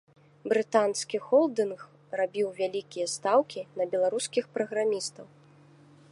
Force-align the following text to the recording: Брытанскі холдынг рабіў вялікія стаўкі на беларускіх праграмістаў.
Брытанскі 0.51 1.17
холдынг 1.25 1.79
рабіў 2.19 2.47
вялікія 2.61 3.05
стаўкі 3.15 3.61
на 3.81 3.87
беларускіх 3.91 4.43
праграмістаў. 4.59 5.25